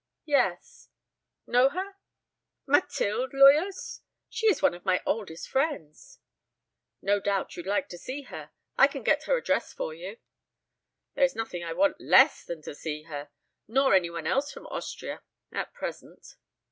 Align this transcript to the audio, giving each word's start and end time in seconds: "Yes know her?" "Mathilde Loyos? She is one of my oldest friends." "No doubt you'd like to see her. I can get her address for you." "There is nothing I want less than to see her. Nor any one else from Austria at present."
"Yes 0.25 0.89
know 1.45 1.69
her?" 1.69 1.93
"Mathilde 2.65 3.33
Loyos? 3.33 3.99
She 4.29 4.47
is 4.47 4.59
one 4.59 4.73
of 4.73 4.83
my 4.83 4.99
oldest 5.05 5.47
friends." 5.47 6.17
"No 7.03 7.19
doubt 7.19 7.55
you'd 7.55 7.67
like 7.67 7.87
to 7.89 7.99
see 7.99 8.23
her. 8.23 8.49
I 8.79 8.87
can 8.87 9.03
get 9.03 9.25
her 9.25 9.37
address 9.37 9.73
for 9.73 9.93
you." 9.93 10.17
"There 11.13 11.23
is 11.23 11.35
nothing 11.35 11.63
I 11.63 11.73
want 11.73 12.01
less 12.01 12.43
than 12.43 12.63
to 12.63 12.73
see 12.73 13.03
her. 13.03 13.29
Nor 13.67 13.93
any 13.93 14.09
one 14.09 14.25
else 14.25 14.51
from 14.51 14.65
Austria 14.65 15.21
at 15.51 15.71
present." 15.71 16.35